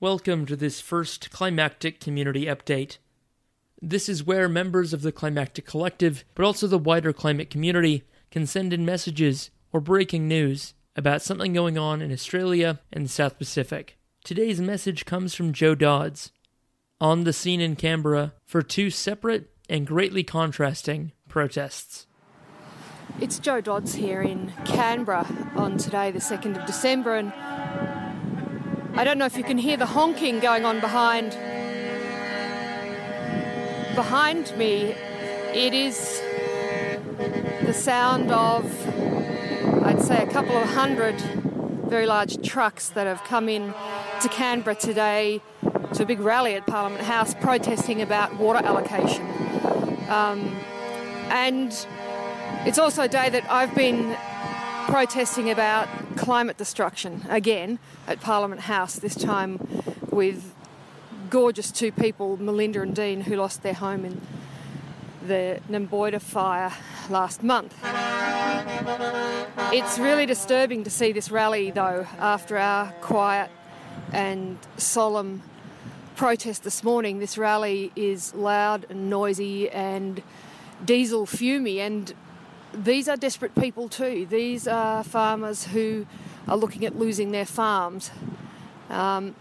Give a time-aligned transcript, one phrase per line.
[0.00, 2.98] Welcome to this first Climactic Community Update.
[3.82, 8.46] This is where members of the Climactic Collective, but also the wider climate community, can
[8.46, 13.38] send in messages or breaking news about something going on in Australia and the South
[13.38, 13.98] Pacific.
[14.22, 16.30] Today's message comes from Jo Dodds,
[17.00, 22.06] on the scene in Canberra for two separate and greatly contrasting protests.
[23.20, 25.26] It's Jo Dodds here in Canberra
[25.56, 27.32] on today, the 2nd of December, and
[28.98, 31.30] I don't know if you can hear the honking going on behind.
[33.94, 34.92] Behind me,
[35.54, 36.20] it is
[37.64, 38.64] the sound of,
[39.84, 41.14] I'd say, a couple of hundred
[41.86, 43.72] very large trucks that have come in
[44.20, 45.42] to Canberra today
[45.94, 49.24] to a big rally at Parliament House protesting about water allocation.
[50.08, 50.56] Um,
[51.30, 51.70] and
[52.66, 54.16] it's also a day that I've been
[54.88, 59.58] protesting about climate destruction again at Parliament House, this time
[60.10, 60.52] with
[61.30, 64.20] gorgeous two people, Melinda and Dean, who lost their home in
[65.24, 66.72] the Nymboida fire
[67.08, 67.72] last month.
[69.72, 73.50] It's really disturbing to see this rally, though, after our quiet
[74.12, 75.42] and solemn
[76.16, 77.20] protest this morning.
[77.20, 80.20] This rally is loud and noisy and
[80.84, 82.12] diesel fumy, and
[82.72, 84.26] these are desperate people too.
[84.26, 86.06] These are farmers who
[86.46, 88.10] are looking at losing their farms.
[88.90, 89.34] Um,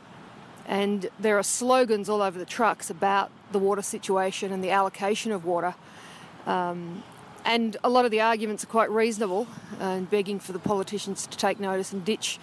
[0.67, 5.31] and there are slogans all over the trucks about the water situation and the allocation
[5.31, 5.75] of water.
[6.45, 7.03] Um,
[7.45, 9.47] and a lot of the arguments are quite reasonable
[9.79, 12.39] and begging for the politicians to take notice and ditch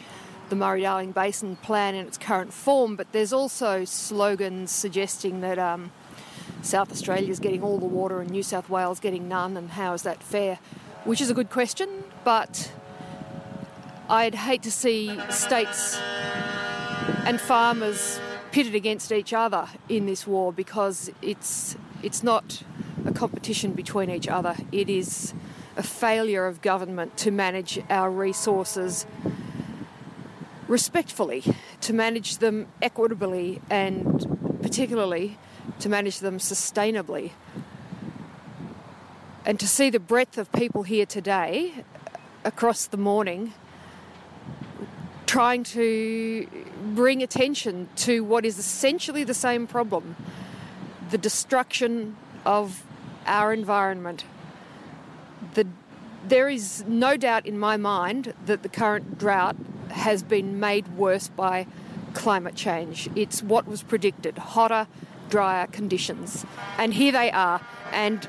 [0.48, 2.96] the Murray Darling Basin plan in its current form.
[2.96, 5.92] But there's also slogans suggesting that um,
[6.64, 9.92] South Australia is getting all the water and New South Wales getting none, and how
[9.92, 10.58] is that fair?
[11.04, 12.72] Which is a good question, but
[14.08, 15.98] I'd hate to see states
[17.26, 18.18] and farmers
[18.50, 22.62] pitted against each other in this war because it's it's not
[23.04, 24.56] a competition between each other.
[24.72, 25.34] It is
[25.76, 29.04] a failure of government to manage our resources
[30.66, 31.44] respectfully,
[31.82, 35.36] to manage them equitably, and particularly
[35.80, 37.32] to manage them sustainably.
[39.44, 41.84] And to see the breadth of people here today
[42.44, 43.52] across the morning
[45.26, 46.46] trying to
[46.94, 50.14] bring attention to what is essentially the same problem
[51.10, 52.82] the destruction of
[53.26, 54.24] our environment.
[55.54, 55.66] The,
[56.26, 59.56] there is no doubt in my mind that the current drought
[59.90, 61.66] has been made worse by
[62.14, 63.08] climate change.
[63.14, 64.86] It's what was predicted hotter,
[65.28, 66.44] drier conditions.
[66.78, 67.60] And here they are.
[67.92, 68.28] And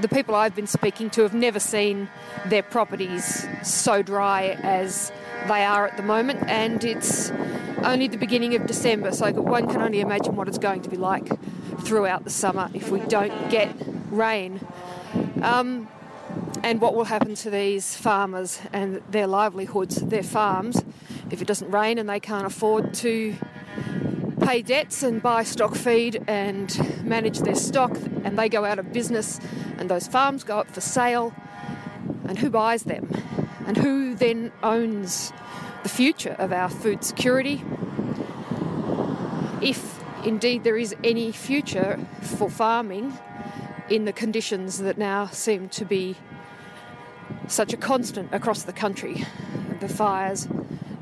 [0.00, 2.08] the people I've been speaking to have never seen
[2.46, 5.10] their properties so dry as
[5.48, 7.30] they are at the moment, and it's
[7.82, 10.96] only the beginning of December, so one can only imagine what it's going to be
[10.96, 11.28] like
[11.80, 13.74] throughout the summer if we don't get
[14.10, 14.60] rain.
[15.42, 15.88] Um,
[16.62, 20.82] and what will happen to these farmers and their livelihoods, their farms,
[21.30, 23.36] if it doesn't rain and they can't afford to
[24.46, 27.90] pay debts and buy stock feed and manage their stock,
[28.22, 29.40] and they go out of business,
[29.76, 31.34] and those farms go up for sale,
[32.28, 33.10] and who buys them?
[33.66, 35.32] And who then owns
[35.82, 37.64] the future of our food security?
[39.60, 43.18] If indeed there is any future for farming
[43.90, 46.14] in the conditions that now seem to be
[47.48, 49.24] such a constant across the country
[49.80, 50.46] the fires,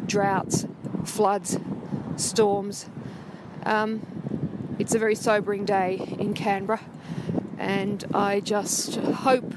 [0.07, 0.65] droughts,
[1.05, 1.59] floods,
[2.17, 2.87] storms.
[3.65, 6.81] Um, it's a very sobering day in Canberra,
[7.59, 9.55] and I just hope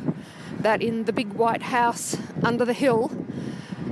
[0.59, 3.11] that in the big white house under the hill,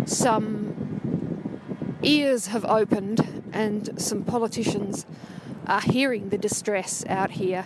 [0.05, 5.05] some ears have opened and some politicians
[5.67, 7.65] are hearing the distress out here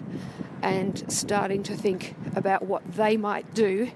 [0.62, 3.92] and starting to think about what they might do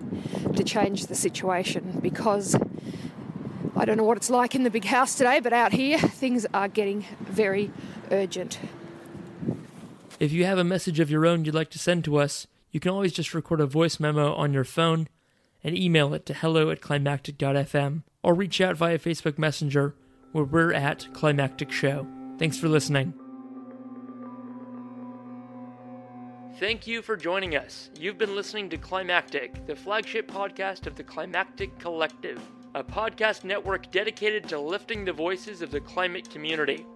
[0.56, 2.56] to change the situation because
[3.76, 6.46] I don't know what it's like in the big house today, but out here things
[6.54, 7.72] are getting very
[8.12, 8.60] urgent.
[10.20, 12.80] If you have a message of your own you'd like to send to us, you
[12.80, 15.08] can always just record a voice memo on your phone
[15.64, 19.96] and email it to hello at climactic.fm or reach out via Facebook Messenger
[20.32, 22.08] where we're at Climactic Show.
[22.40, 23.14] Thanks for listening.
[26.60, 27.90] Thank you for joining us.
[28.00, 32.40] You've been listening to Climactic, the flagship podcast of the Climactic Collective,
[32.76, 36.88] a podcast network dedicated to lifting the voices of the climate community.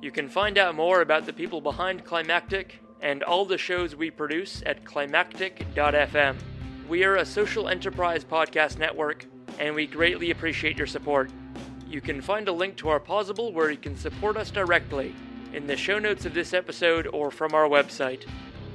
[0.00, 4.10] You can find out more about the people behind Climactic and all the shows we
[4.10, 6.36] produce at climactic.fm.
[6.88, 9.26] We are a social enterprise podcast network,
[9.58, 11.30] and we greatly appreciate your support.
[11.86, 15.14] You can find a link to our Pozible where you can support us directly
[15.52, 18.24] in the show notes of this episode or from our website.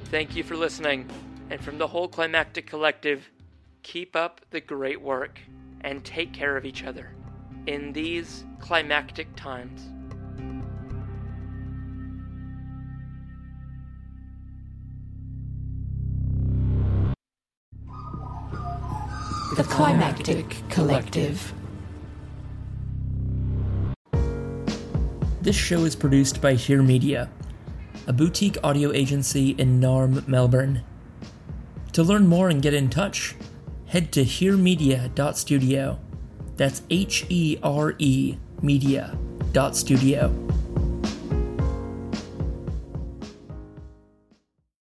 [0.06, 1.10] Thank you for listening,
[1.50, 3.32] and from the whole Climactic Collective,
[3.82, 5.40] keep up the great work
[5.84, 7.16] and take care of each other
[7.68, 9.90] in these climactic times.
[19.58, 21.54] The Climactic Collective.
[25.42, 27.30] This show is produced by Here Media,
[28.08, 30.84] a boutique audio agency in Narm, Melbourne.
[31.94, 33.36] To learn more and get in touch,
[33.92, 36.00] head to heremedia.studio.
[36.56, 40.51] That's H E R E media.studio.